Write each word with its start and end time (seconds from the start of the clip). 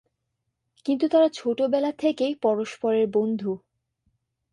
কিন্ত 0.85 1.01
তারা 1.11 1.27
ছোটবেলা 1.33 1.91
থেকেই 1.97 2.33
পরস্পরের 2.41 3.07
বন্ধু। 3.07 3.51